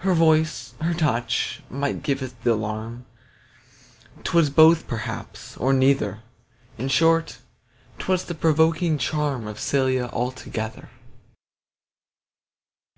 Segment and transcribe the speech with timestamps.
[0.00, 3.06] Her voice, her touch, might give th' alarm
[4.22, 6.20] 'Twas both perhaps, or neither;
[6.76, 7.38] In short,
[7.98, 10.90] 'twas that provoking charm Of Cælia altogether.